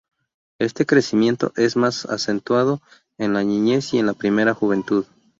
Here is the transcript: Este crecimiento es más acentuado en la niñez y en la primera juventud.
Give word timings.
Este 0.57 0.87
crecimiento 0.87 1.53
es 1.57 1.75
más 1.75 2.05
acentuado 2.05 2.81
en 3.19 3.33
la 3.33 3.43
niñez 3.43 3.93
y 3.93 3.99
en 3.99 4.07
la 4.07 4.13
primera 4.13 4.55
juventud. 4.55 5.05